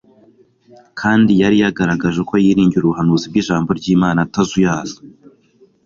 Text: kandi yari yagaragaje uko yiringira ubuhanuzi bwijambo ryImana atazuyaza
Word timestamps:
kandi 0.99 1.31
yari 1.41 1.55
yagaragaje 1.63 2.17
uko 2.23 2.33
yiringira 2.43 2.83
ubuhanuzi 2.85 3.25
bwijambo 3.31 3.69
ryImana 3.79 4.19
atazuyaza 4.27 4.97